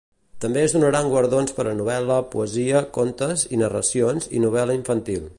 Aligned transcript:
També 0.43 0.61
es 0.67 0.73
donaran 0.75 1.09
guardons 1.09 1.51
per 1.57 1.65
a 1.67 1.75
novel·la, 1.81 2.17
poesia, 2.31 2.81
contes 2.97 3.45
i 3.57 3.61
narracions 3.65 4.29
i 4.39 4.41
novel·la 4.47 4.79
infantil. 4.79 5.29